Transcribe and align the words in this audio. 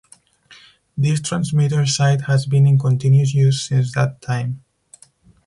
This 0.97 1.21
transmitter 1.21 1.85
site 1.85 2.21
has 2.21 2.47
been 2.47 2.65
in 2.65 2.79
continuous 2.79 3.35
use 3.35 3.61
since 3.61 3.93
that 3.93 4.19
time. 4.19 4.63